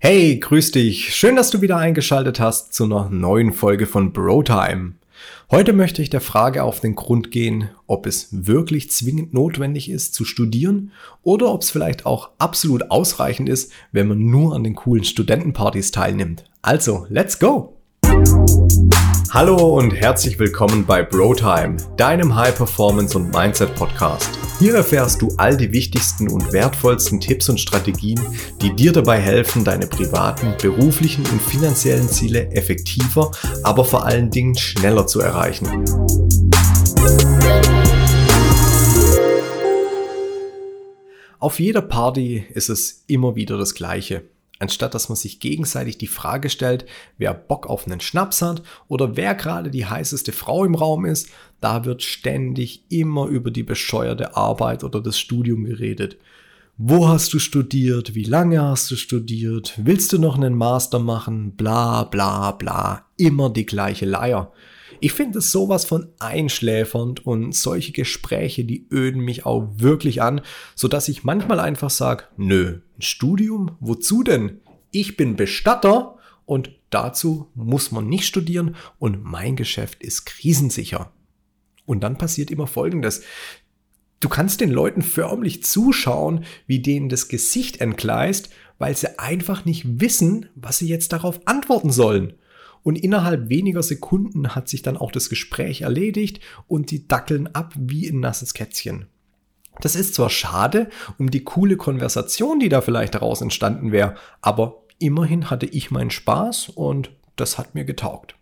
[0.00, 1.12] Hey, grüß dich.
[1.16, 4.92] Schön, dass du wieder eingeschaltet hast zu einer neuen Folge von Brotime.
[5.50, 10.14] Heute möchte ich der Frage auf den Grund gehen, ob es wirklich zwingend notwendig ist
[10.14, 10.92] zu studieren
[11.24, 15.90] oder ob es vielleicht auch absolut ausreichend ist, wenn man nur an den coolen Studentenpartys
[15.90, 16.44] teilnimmt.
[16.62, 17.76] Also, let's go!
[19.30, 24.30] Hallo und herzlich willkommen bei BroTime, deinem High Performance und Mindset Podcast.
[24.58, 28.18] Hier erfährst du all die wichtigsten und wertvollsten Tipps und Strategien,
[28.62, 33.30] die dir dabei helfen, deine privaten, beruflichen und finanziellen Ziele effektiver,
[33.64, 35.84] aber vor allen Dingen schneller zu erreichen.
[41.38, 44.22] Auf jeder Party ist es immer wieder das Gleiche
[44.58, 46.86] anstatt dass man sich gegenseitig die Frage stellt,
[47.16, 51.28] wer Bock auf einen Schnaps hat oder wer gerade die heißeste Frau im Raum ist,
[51.60, 56.16] da wird ständig immer über die bescheuerte Arbeit oder das Studium geredet.
[56.76, 58.14] Wo hast du studiert?
[58.14, 59.74] Wie lange hast du studiert?
[59.78, 61.56] Willst du noch einen Master machen?
[61.56, 63.06] Bla bla bla.
[63.16, 64.52] Immer die gleiche Leier.
[65.00, 70.40] Ich finde es sowas von einschläfernd und solche Gespräche, die öden mich auch wirklich an,
[70.74, 73.76] so dass ich manchmal einfach sage, nö, ein Studium?
[73.80, 74.60] Wozu denn?
[74.90, 81.12] Ich bin Bestatter und dazu muss man nicht studieren und mein Geschäft ist krisensicher.
[81.86, 83.22] Und dann passiert immer Folgendes.
[84.20, 90.00] Du kannst den Leuten förmlich zuschauen, wie denen das Gesicht entgleist, weil sie einfach nicht
[90.00, 92.34] wissen, was sie jetzt darauf antworten sollen.
[92.82, 97.74] Und innerhalb weniger Sekunden hat sich dann auch das Gespräch erledigt und die dackeln ab
[97.76, 99.06] wie ein nasses Kätzchen.
[99.80, 104.82] Das ist zwar schade um die coole Konversation, die da vielleicht daraus entstanden wäre, aber
[104.98, 108.34] immerhin hatte ich meinen Spaß und das hat mir getaugt.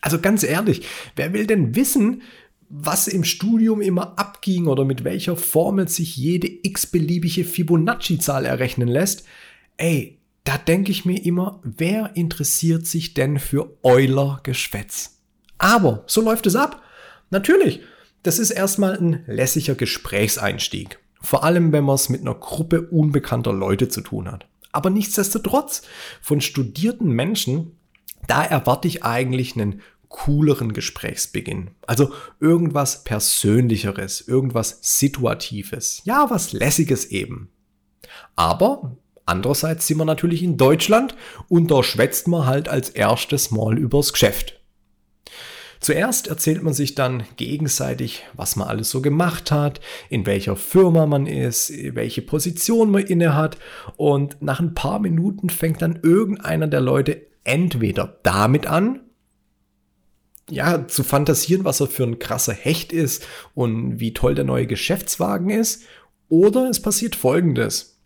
[0.00, 0.86] Also ganz ehrlich,
[1.16, 2.22] wer will denn wissen,
[2.70, 9.24] was im Studium immer abging oder mit welcher Formel sich jede x-beliebige Fibonacci-Zahl errechnen lässt?
[9.76, 10.17] Ey,
[10.48, 15.18] da denke ich mir immer, wer interessiert sich denn für Euler-Geschwätz?
[15.58, 16.82] Aber so läuft es ab.
[17.28, 17.80] Natürlich,
[18.22, 21.00] das ist erstmal ein lässiger Gesprächseinstieg.
[21.20, 24.48] Vor allem, wenn man es mit einer Gruppe unbekannter Leute zu tun hat.
[24.72, 25.82] Aber nichtsdestotrotz,
[26.22, 27.72] von studierten Menschen,
[28.26, 31.72] da erwarte ich eigentlich einen cooleren Gesprächsbeginn.
[31.86, 36.00] Also irgendwas Persönlicheres, irgendwas Situatives.
[36.04, 37.50] Ja, was Lässiges eben.
[38.34, 38.96] Aber
[39.28, 41.14] andererseits sind wir natürlich in Deutschland
[41.48, 44.58] und da schwätzt man halt als erstes Mal übers Geschäft.
[45.80, 51.06] Zuerst erzählt man sich dann gegenseitig, was man alles so gemacht hat, in welcher Firma
[51.06, 53.58] man ist, welche Position man inne hat
[53.96, 59.00] und nach ein paar Minuten fängt dann irgendeiner der Leute entweder damit an,
[60.50, 64.66] ja, zu fantasieren, was er für ein krasser Hecht ist und wie toll der neue
[64.66, 65.84] Geschäftswagen ist,
[66.28, 67.97] oder es passiert folgendes.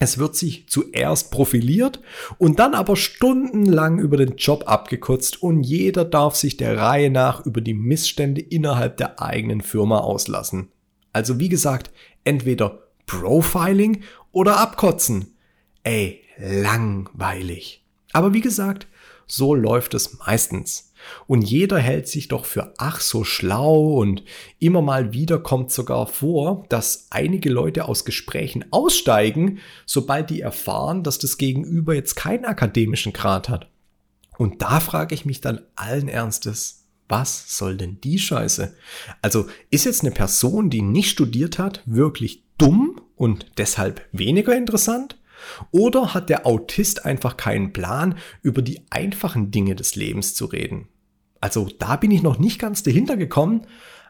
[0.00, 2.00] Es wird sich zuerst profiliert
[2.38, 7.46] und dann aber stundenlang über den Job abgekürzt und jeder darf sich der Reihe nach
[7.46, 10.68] über die Missstände innerhalb der eigenen Firma auslassen.
[11.12, 11.92] Also wie gesagt,
[12.24, 15.36] entweder Profiling oder abkotzen.
[15.84, 17.84] Ey, langweilig.
[18.12, 18.88] Aber wie gesagt,
[19.26, 20.92] so läuft es meistens.
[21.26, 24.22] Und jeder hält sich doch für ach so schlau und
[24.58, 31.02] immer mal wieder kommt sogar vor, dass einige Leute aus Gesprächen aussteigen, sobald die erfahren,
[31.02, 33.70] dass das Gegenüber jetzt keinen akademischen Grad hat.
[34.38, 38.74] Und da frage ich mich dann allen Ernstes, was soll denn die Scheiße?
[39.22, 45.18] Also ist jetzt eine Person, die nicht studiert hat, wirklich dumm und deshalb weniger interessant?
[45.70, 50.88] Oder hat der Autist einfach keinen Plan, über die einfachen Dinge des Lebens zu reden?
[51.44, 53.66] Also da bin ich noch nicht ganz dahinter gekommen,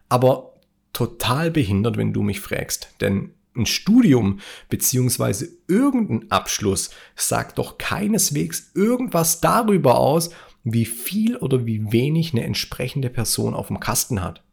[0.09, 0.53] aber
[0.93, 2.91] total behindert, wenn du mich fragst.
[3.01, 10.31] Denn ein Studium beziehungsweise irgendein Abschluss sagt doch keineswegs irgendwas darüber aus,
[10.63, 14.45] wie viel oder wie wenig eine entsprechende Person auf dem Kasten hat.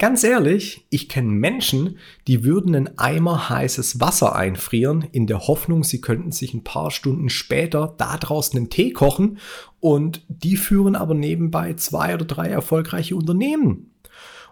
[0.00, 5.84] Ganz ehrlich, ich kenne Menschen, die würden einen Eimer heißes Wasser einfrieren, in der Hoffnung,
[5.84, 9.36] sie könnten sich ein paar Stunden später da draußen einen Tee kochen
[9.78, 13.92] und die führen aber nebenbei zwei oder drei erfolgreiche Unternehmen.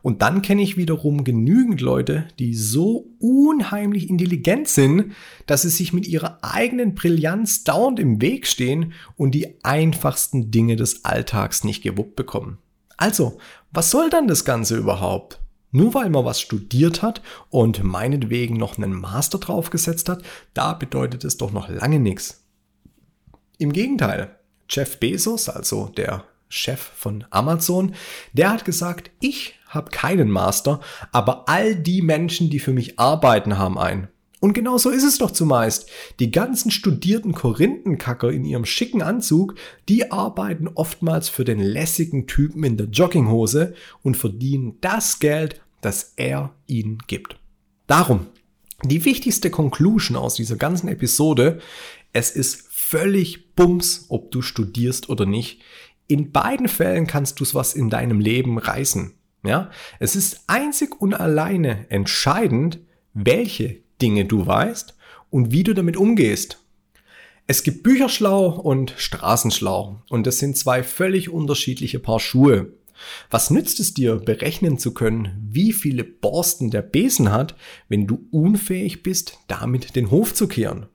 [0.02, 5.12] Und dann kenne ich wiederum genügend Leute, die so unheimlich intelligent sind,
[5.46, 10.76] dass sie sich mit ihrer eigenen Brillanz dauernd im Weg stehen und die einfachsten Dinge
[10.76, 12.58] des Alltags nicht gewuppt bekommen.
[12.99, 13.38] Also,
[13.70, 15.40] was soll dann das Ganze überhaupt?
[15.70, 20.23] Nur weil man was studiert hat und meinetwegen noch einen Master draufgesetzt hat,
[20.55, 22.44] da bedeutet es doch noch lange nichts.
[23.59, 24.37] Im Gegenteil,
[24.69, 27.94] Jeff Bezos, also der Chef von Amazon,
[28.32, 30.81] der hat gesagt, ich habe keinen Master,
[31.12, 34.09] aber all die Menschen, die für mich arbeiten, haben einen.
[34.40, 35.90] Und genau so ist es doch zumeist.
[36.20, 39.56] Die ganzen studierten Korinthenkacker in ihrem schicken Anzug,
[39.88, 46.12] die arbeiten oftmals für den lässigen Typen in der Jogginghose und verdienen das Geld, das
[46.17, 47.37] er ihnen gibt.
[47.88, 48.26] Darum,
[48.85, 51.61] die wichtigste Conclusion aus dieser ganzen Episode,
[52.12, 55.62] es ist völlig bums, ob du studierst oder nicht.
[56.06, 59.14] In beiden Fällen kannst du es was in deinem Leben reißen.
[59.44, 62.81] Ja, es ist einzig und alleine entscheidend,
[63.14, 64.94] welche Dinge du weißt
[65.30, 66.58] und wie du damit umgehst.
[67.46, 72.72] Es gibt Bücherschlau und Straßenschlau und das sind zwei völlig unterschiedliche Paar Schuhe.
[73.30, 77.54] Was nützt es dir, berechnen zu können, wie viele Borsten der Besen hat,
[77.88, 80.86] wenn du unfähig bist, damit den Hof zu kehren?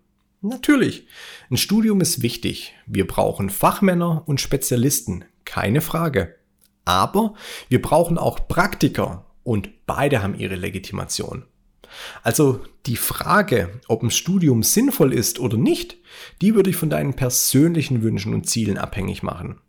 [0.41, 1.07] Natürlich,
[1.49, 2.73] ein Studium ist wichtig.
[2.85, 6.35] Wir brauchen Fachmänner und Spezialisten, keine Frage.
[6.85, 7.33] Aber
[7.69, 11.45] wir brauchen auch Praktiker und beide haben ihre Legitimation.
[12.23, 15.97] Also die Frage, ob ein Studium sinnvoll ist oder nicht,
[16.41, 19.59] die würde ich von deinen persönlichen Wünschen und Zielen abhängig machen.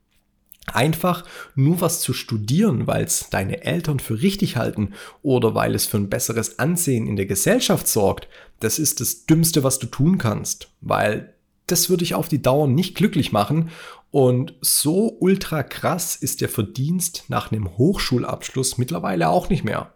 [0.66, 1.24] Einfach
[1.54, 5.98] nur was zu studieren, weil es deine Eltern für richtig halten oder weil es für
[5.98, 8.28] ein besseres Ansehen in der Gesellschaft sorgt,
[8.60, 11.34] das ist das Dümmste, was du tun kannst, weil
[11.66, 13.70] das würde ich auf die Dauer nicht glücklich machen
[14.10, 19.93] und so ultra krass ist der Verdienst nach einem Hochschulabschluss mittlerweile auch nicht mehr.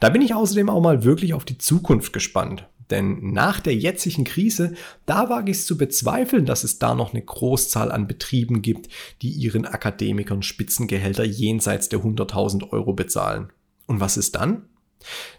[0.00, 2.68] Da bin ich außerdem auch mal wirklich auf die Zukunft gespannt.
[2.90, 4.74] Denn nach der jetzigen Krise,
[5.06, 8.88] da wage ich es zu bezweifeln, dass es da noch eine Großzahl an Betrieben gibt,
[9.22, 13.52] die ihren Akademikern Spitzengehälter jenseits der 100.000 Euro bezahlen.
[13.86, 14.66] Und was ist dann?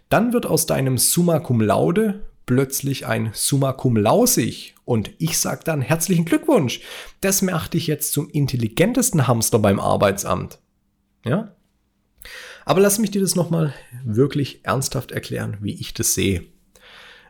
[0.09, 5.65] Dann wird aus deinem Summa Cum Laude plötzlich ein Summa Cum Lausig und ich sag
[5.65, 6.81] dann herzlichen Glückwunsch.
[7.21, 10.59] Das macht dich jetzt zum intelligentesten Hamster beim Arbeitsamt.
[11.25, 11.53] Ja?
[12.67, 13.73] Aber lass mich dir das nochmal
[14.03, 16.43] wirklich ernsthaft erklären, wie ich das sehe.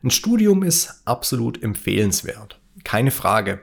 [0.01, 2.59] Ein Studium ist absolut empfehlenswert.
[2.83, 3.61] Keine Frage.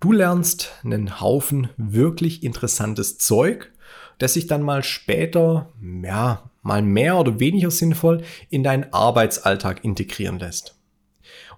[0.00, 3.70] Du lernst einen Haufen wirklich interessantes Zeug,
[4.18, 10.40] das sich dann mal später, ja, mal mehr oder weniger sinnvoll in deinen Arbeitsalltag integrieren
[10.40, 10.76] lässt.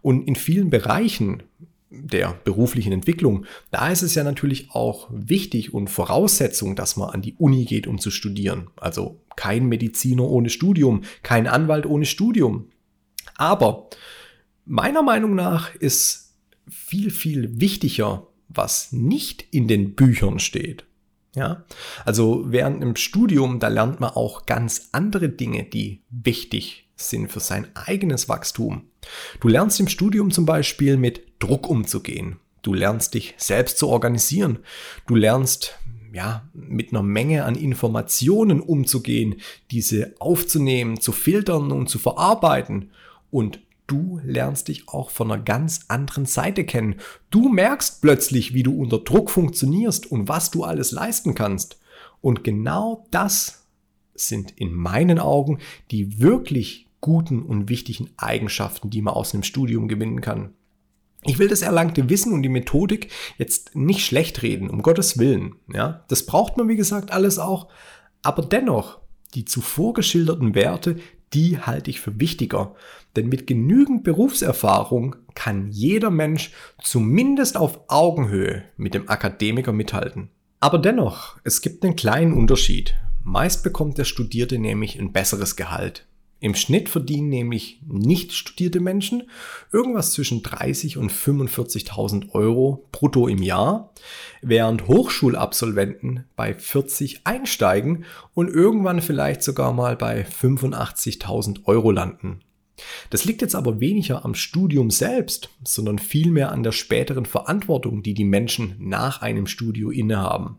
[0.03, 1.43] Und in vielen Bereichen
[1.91, 7.23] der beruflichen Entwicklung, da ist es ja natürlich auch wichtig und Voraussetzung, dass man an
[7.23, 8.69] die Uni geht, um zu studieren.
[8.77, 12.71] Also kein Mediziner ohne Studium, kein Anwalt ohne Studium.
[13.37, 13.89] Aber
[14.65, 16.35] meiner Meinung nach ist
[16.69, 20.85] viel, viel wichtiger, was nicht in den Büchern steht.
[21.35, 21.65] Ja,
[22.05, 27.41] also während im Studium, da lernt man auch ganz andere Dinge, die wichtig sind für
[27.41, 28.83] sein eigenes Wachstum.
[29.41, 32.37] Du lernst im Studium zum Beispiel mit Druck umzugehen.
[32.63, 34.59] Du lernst dich selbst zu organisieren.
[35.07, 35.79] Du lernst
[36.13, 39.37] ja, mit einer Menge an Informationen umzugehen,
[39.71, 42.91] diese aufzunehmen, zu filtern und zu verarbeiten.
[43.31, 46.97] Und du lernst dich auch von einer ganz anderen Seite kennen.
[47.31, 51.79] Du merkst plötzlich, wie du unter Druck funktionierst und was du alles leisten kannst.
[52.21, 53.67] Und genau das
[54.15, 55.59] sind in meinen Augen
[55.91, 60.53] die wirklich guten und wichtigen Eigenschaften, die man aus einem Studium gewinnen kann.
[61.25, 65.57] Ich will das erlangte Wissen und die Methodik jetzt nicht schlecht reden, um Gottes Willen.
[65.73, 67.69] Ja, das braucht man, wie gesagt, alles auch.
[68.23, 69.01] Aber dennoch,
[69.35, 70.97] die zuvor geschilderten Werte,
[71.35, 72.75] die halte ich für wichtiger.
[73.17, 76.53] Denn mit genügend Berufserfahrung kann jeder Mensch
[76.83, 80.31] zumindest auf Augenhöhe mit dem Akademiker mithalten.
[80.61, 82.95] Aber dennoch, es gibt einen kleinen Unterschied.
[83.23, 86.08] Meist bekommt der Studierte nämlich ein besseres Gehalt.
[86.41, 89.25] Im Schnitt verdienen nämlich nicht studierte Menschen
[89.73, 93.93] irgendwas zwischen 30 und 45.000 Euro brutto im Jahr,
[94.41, 98.05] während Hochschulabsolventen bei 40 einsteigen
[98.35, 102.41] und irgendwann vielleicht sogar mal bei 85.000 Euro landen.
[103.11, 108.15] Das liegt jetzt aber weniger am Studium selbst, sondern vielmehr an der späteren Verantwortung, die
[108.15, 110.59] die Menschen nach einem Studio innehaben.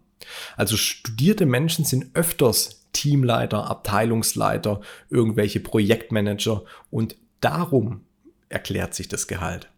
[0.57, 8.01] Also studierte Menschen sind öfters Teamleiter, Abteilungsleiter, irgendwelche Projektmanager und darum
[8.49, 9.69] erklärt sich das Gehalt.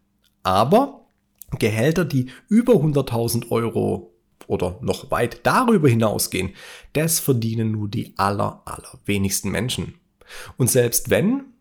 [0.42, 1.06] Aber
[1.58, 4.12] Gehälter, die über 100.000 Euro
[4.46, 6.54] oder noch weit darüber hinausgehen,
[6.94, 9.94] das verdienen nur die aller, aller wenigsten Menschen.
[10.56, 11.51] Und selbst wenn,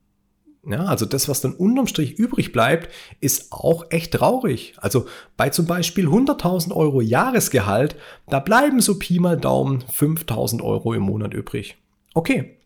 [0.63, 2.89] ja, also das, was dann unterm Strich übrig bleibt,
[3.19, 4.75] ist auch echt traurig.
[4.77, 7.95] Also bei zum Beispiel 100.000 Euro Jahresgehalt,
[8.27, 11.77] da bleiben so Pi mal Daumen 5.000 Euro im Monat übrig.
[12.13, 12.57] Okay,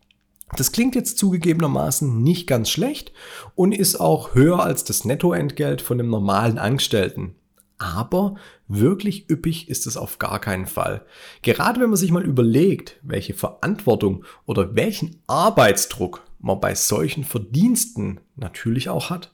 [0.58, 3.14] das klingt jetzt zugegebenermaßen nicht ganz schlecht
[3.56, 7.36] und ist auch höher als das Nettoentgelt von einem normalen Angestellten.
[7.78, 8.36] Aber
[8.68, 11.06] wirklich üppig ist es auf gar keinen Fall.
[11.42, 18.20] Gerade wenn man sich mal überlegt, welche Verantwortung oder welchen Arbeitsdruck man bei solchen Verdiensten
[18.36, 19.34] natürlich auch hat.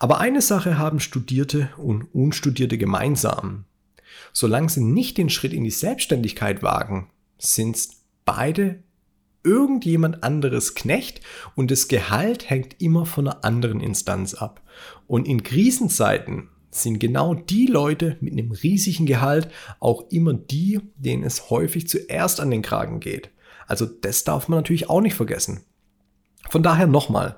[0.00, 3.66] Aber eine Sache haben Studierte und Unstudierte gemeinsam.
[4.32, 7.78] Solange sie nicht den Schritt in die Selbstständigkeit wagen, sind
[8.24, 8.82] beide
[9.44, 11.20] irgendjemand anderes Knecht
[11.54, 14.60] und das Gehalt hängt immer von einer anderen Instanz ab.
[15.06, 21.22] Und in Krisenzeiten sind genau die Leute mit einem riesigen Gehalt auch immer die, denen
[21.22, 23.30] es häufig zuerst an den Kragen geht.
[23.68, 25.64] Also das darf man natürlich auch nicht vergessen.
[26.50, 27.36] Von daher nochmal.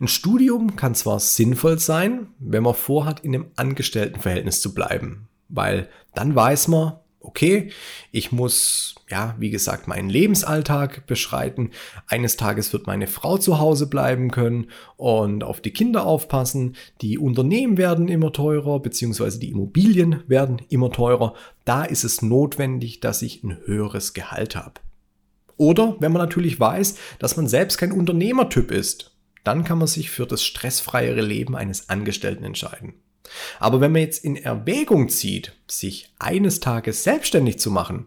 [0.00, 5.88] Ein Studium kann zwar sinnvoll sein, wenn man vorhat, in einem Angestelltenverhältnis zu bleiben, weil
[6.14, 7.70] dann weiß man, okay,
[8.12, 11.70] ich muss, ja, wie gesagt, meinen Lebensalltag beschreiten.
[12.06, 16.76] Eines Tages wird meine Frau zu Hause bleiben können und auf die Kinder aufpassen.
[17.00, 21.34] Die Unternehmen werden immer teurer, beziehungsweise die Immobilien werden immer teurer.
[21.64, 24.80] Da ist es notwendig, dass ich ein höheres Gehalt habe.
[25.56, 29.12] Oder wenn man natürlich weiß, dass man selbst kein Unternehmertyp ist,
[29.44, 32.94] dann kann man sich für das stressfreiere Leben eines Angestellten entscheiden.
[33.58, 38.06] Aber wenn man jetzt in Erwägung zieht, sich eines Tages selbstständig zu machen,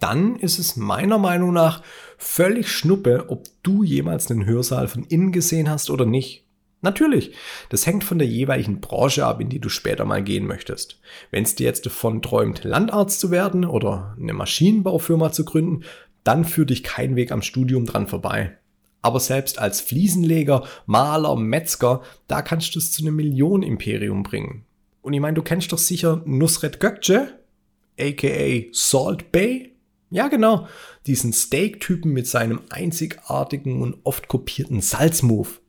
[0.00, 1.82] dann ist es meiner Meinung nach
[2.16, 6.46] völlig schnuppe, ob du jemals einen Hörsaal von innen gesehen hast oder nicht.
[6.80, 7.32] Natürlich,
[7.68, 11.00] das hängt von der jeweiligen Branche ab, in die du später mal gehen möchtest.
[11.30, 15.84] Wenn es dir jetzt davon träumt, Landarzt zu werden oder eine Maschinenbaufirma zu gründen,
[16.24, 18.56] dann führt dich kein Weg am Studium dran vorbei.
[19.02, 24.64] Aber selbst als Fliesenleger, Maler, Metzger, da kannst du es zu einem Millionenimperium bringen.
[25.02, 27.34] Und ich meine, du kennst doch sicher Nusret Gökce,
[27.98, 29.72] aka Salt Bay.
[30.10, 30.68] Ja, genau,
[31.06, 35.60] diesen Steak-Typen mit seinem einzigartigen und oft kopierten Salzmove.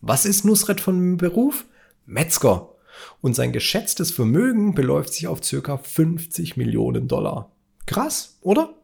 [0.00, 1.64] Was ist Nusret von Beruf?
[2.04, 2.74] Metzger.
[3.20, 7.50] Und sein geschätztes Vermögen beläuft sich auf circa 50 Millionen Dollar.
[7.86, 8.75] Krass, oder?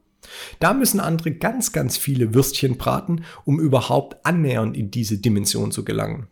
[0.61, 5.85] Da müssen andere ganz, ganz viele Würstchen braten, um überhaupt annähernd in diese Dimension zu
[5.85, 6.29] gelangen.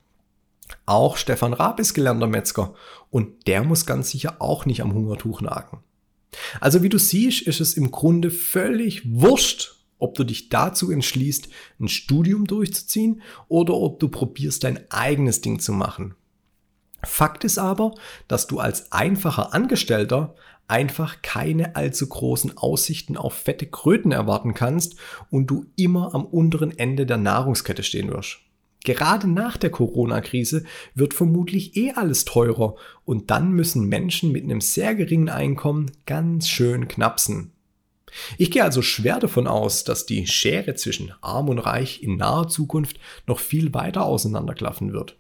[0.87, 2.75] Auch Stefan Raab ist gelernter Metzger
[3.11, 5.83] und der muss ganz sicher auch nicht am Hungertuch nagen.
[6.61, 11.49] Also wie du siehst, ist es im Grunde völlig wurscht, ob du dich dazu entschließt,
[11.79, 16.15] ein Studium durchzuziehen oder ob du probierst, dein eigenes Ding zu machen.
[17.03, 17.93] Fakt ist aber,
[18.29, 20.35] dass du als einfacher Angestellter
[20.69, 24.97] einfach keine allzu großen Aussichten auf fette Kröten erwarten kannst
[25.31, 28.39] und du immer am unteren Ende der Nahrungskette stehen wirst.
[28.85, 30.65] Gerade nach der Corona-Krise
[30.95, 36.49] wird vermutlich eh alles teurer und dann müssen Menschen mit einem sehr geringen Einkommen ganz
[36.49, 37.53] schön knapsen.
[38.39, 42.49] Ich gehe also schwer davon aus, dass die Schere zwischen arm und reich in naher
[42.49, 45.17] Zukunft noch viel weiter auseinanderklaffen wird.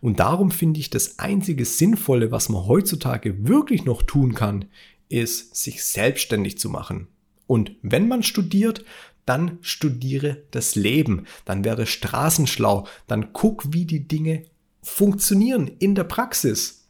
[0.00, 4.66] Und darum finde ich, das einzige Sinnvolle, was man heutzutage wirklich noch tun kann,
[5.08, 7.08] ist, sich selbstständig zu machen.
[7.46, 8.84] Und wenn man studiert,
[9.24, 14.44] dann studiere das Leben, dann werde straßenschlau, dann guck, wie die Dinge
[14.82, 16.88] funktionieren in der Praxis.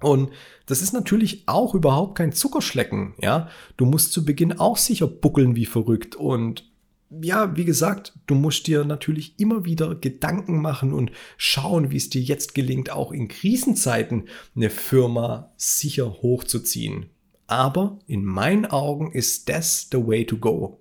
[0.00, 0.30] Und
[0.66, 3.48] das ist natürlich auch überhaupt kein Zuckerschlecken, ja.
[3.76, 6.64] Du musst zu Beginn auch sicher buckeln wie verrückt und
[7.10, 12.10] ja, wie gesagt, du musst dir natürlich immer wieder Gedanken machen und schauen, wie es
[12.10, 17.06] dir jetzt gelingt, auch in Krisenzeiten eine Firma sicher hochzuziehen.
[17.46, 20.80] Aber in meinen Augen ist das the way to go.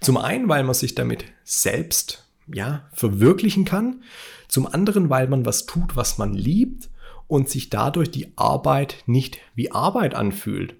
[0.00, 4.02] Zum einen, weil man sich damit selbst, ja, verwirklichen kann.
[4.46, 6.88] Zum anderen, weil man was tut, was man liebt
[7.26, 10.76] und sich dadurch die Arbeit nicht wie Arbeit anfühlt.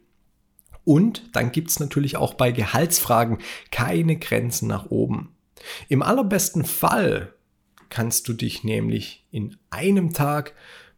[0.89, 3.41] Und dann gibt es natürlich auch bei Gehaltsfragen
[3.71, 5.35] keine Grenzen nach oben.
[5.91, 7.35] Im allerbesten Fall
[7.91, 10.55] kannst du dich nämlich in einem Tag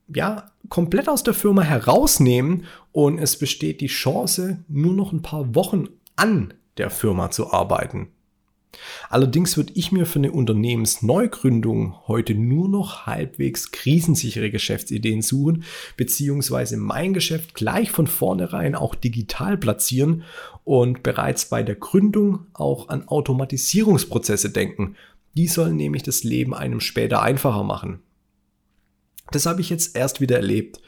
[0.06, 5.56] ja komplett aus der Firma herausnehmen und es besteht die Chance, nur noch ein paar
[5.56, 8.12] Wochen an der Firma zu arbeiten.
[9.08, 15.64] Allerdings würde ich mir für eine Unternehmensneugründung heute nur noch halbwegs krisensichere Geschäftsideen suchen,
[15.96, 20.22] beziehungsweise mein Geschäft gleich von vornherein auch digital platzieren
[20.64, 24.96] und bereits bei der Gründung auch an Automatisierungsprozesse denken.
[25.36, 28.00] Die sollen nämlich das Leben einem später einfacher machen.
[29.32, 30.80] Das habe ich jetzt erst wieder erlebt.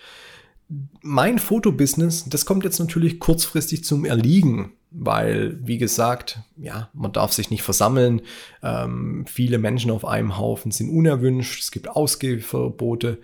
[1.03, 7.33] Mein Fotobusiness, das kommt jetzt natürlich kurzfristig zum Erliegen weil, wie gesagt, ja, man darf
[7.33, 8.23] sich nicht versammeln.
[8.63, 11.63] Ähm, viele Menschen auf einem Haufen sind unerwünscht.
[11.63, 13.19] Es gibt Ausgehverbote.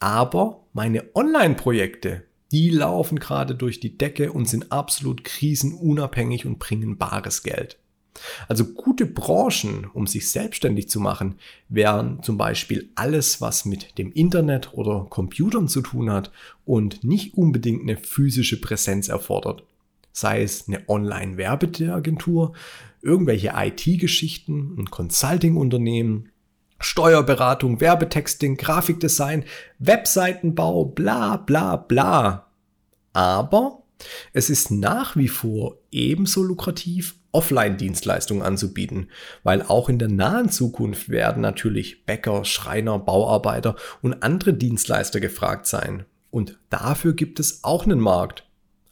[0.00, 6.98] Aber meine Online-Projekte, die laufen gerade durch die Decke und sind absolut krisenunabhängig und bringen
[6.98, 7.78] bares Geld.
[8.48, 11.36] Also gute Branchen, um sich selbstständig zu machen,
[11.68, 16.32] wären zum Beispiel alles, was mit dem Internet oder Computern zu tun hat
[16.64, 19.62] und nicht unbedingt eine physische Präsenz erfordert
[20.20, 22.54] sei es eine Online-Werbeagentur,
[23.02, 26.30] irgendwelche IT-Geschichten, ein Consulting-Unternehmen
[26.80, 29.44] Steuerberatung, Werbetexting, Grafikdesign,
[29.78, 32.46] Webseitenbau, bla bla bla.
[33.12, 33.82] Aber
[34.32, 39.10] es ist nach wie vor ebenso lukrativ, Offline-Dienstleistungen anzubieten,
[39.42, 45.66] weil auch in der nahen Zukunft werden natürlich Bäcker, Schreiner, Bauarbeiter und andere Dienstleister gefragt
[45.66, 46.06] sein.
[46.30, 48.47] Und dafür gibt es auch einen Markt.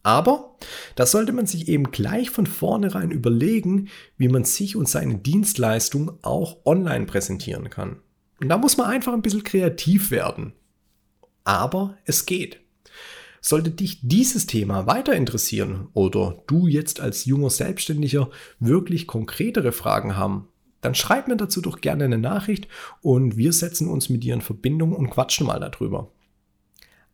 [0.07, 0.55] Aber
[0.95, 6.21] da sollte man sich eben gleich von vornherein überlegen, wie man sich und seine Dienstleistung
[6.23, 7.97] auch online präsentieren kann.
[8.41, 10.53] Und da muss man einfach ein bisschen kreativ werden.
[11.43, 12.61] Aber es geht.
[13.41, 20.17] Sollte dich dieses Thema weiter interessieren oder du jetzt als junger Selbstständiger wirklich konkretere Fragen
[20.17, 20.47] haben,
[20.83, 22.69] dann schreib mir dazu doch gerne eine Nachricht
[23.03, 26.13] und wir setzen uns mit dir in Verbindung und quatschen mal darüber.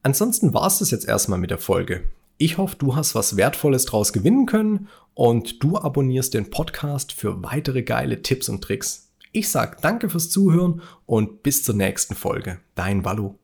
[0.02, 2.04] Ansonsten war es das jetzt erstmal mit der Folge.
[2.38, 7.42] Ich hoffe, du hast was Wertvolles draus gewinnen können und du abonnierst den Podcast für
[7.42, 9.12] weitere geile Tipps und Tricks.
[9.32, 12.58] Ich sage danke fürs Zuhören und bis zur nächsten Folge.
[12.74, 13.38] Dein Wallo.